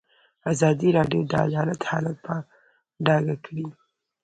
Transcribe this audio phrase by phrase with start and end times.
[0.51, 2.35] ازادي راډیو د عدالت حالت په
[3.05, 3.65] ډاګه کړی.